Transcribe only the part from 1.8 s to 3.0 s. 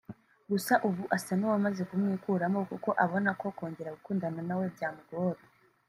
kumwikuramo kuko